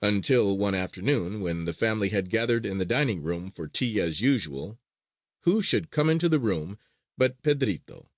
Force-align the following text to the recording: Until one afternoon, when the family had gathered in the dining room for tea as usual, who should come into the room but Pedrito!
Until 0.00 0.56
one 0.56 0.74
afternoon, 0.74 1.42
when 1.42 1.66
the 1.66 1.74
family 1.74 2.08
had 2.08 2.30
gathered 2.30 2.64
in 2.64 2.78
the 2.78 2.86
dining 2.86 3.22
room 3.22 3.50
for 3.50 3.68
tea 3.68 4.00
as 4.00 4.18
usual, 4.22 4.80
who 5.40 5.60
should 5.60 5.90
come 5.90 6.08
into 6.08 6.30
the 6.30 6.40
room 6.40 6.78
but 7.18 7.42
Pedrito! 7.42 8.08